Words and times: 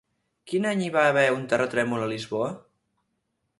Quin 0.51 0.63
any 0.69 0.81
hi 0.85 0.87
va 0.95 1.03
haver 1.09 1.27
un 1.35 1.45
terratrèmol 1.53 2.07
a 2.09 2.11
Lisboa? 2.15 2.51